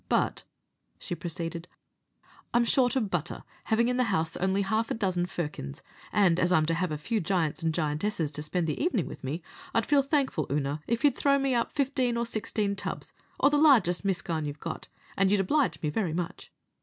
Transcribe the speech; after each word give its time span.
But," 0.09 0.45
she 0.97 1.13
proceeded, 1.13 1.67
"I'm 2.55 2.65
short 2.65 2.95
of 2.95 3.11
butter, 3.11 3.43
having 3.65 3.87
in 3.87 3.97
the 3.97 4.05
house 4.05 4.35
only 4.35 4.63
half 4.63 4.89
a 4.89 4.95
dozen 4.95 5.27
firkins, 5.27 5.83
and 6.11 6.39
as 6.39 6.51
I'm 6.51 6.65
to 6.65 6.73
have 6.73 6.91
a 6.91 6.97
few 6.97 7.19
giants 7.21 7.61
and 7.61 7.71
giantesses 7.71 8.31
to 8.31 8.41
spend 8.41 8.65
the 8.65 8.83
evenin' 8.83 9.05
with 9.07 9.23
me, 9.23 9.43
I'd 9.75 9.85
feel 9.85 10.01
thankful, 10.01 10.47
Oonagh, 10.49 10.81
if 10.87 11.03
you'd 11.03 11.15
throw 11.15 11.37
me 11.37 11.53
up 11.53 11.71
fifteen 11.73 12.17
or 12.17 12.25
sixteen 12.25 12.75
tubs, 12.75 13.13
or 13.39 13.51
the 13.51 13.57
largest 13.57 14.03
miscaun 14.03 14.45
you 14.45 14.53
have 14.53 14.59
got, 14.59 14.87
and 15.15 15.31
you'll 15.31 15.41
oblige 15.41 15.79
me 15.83 15.91
very 15.91 16.13
much." 16.13 16.51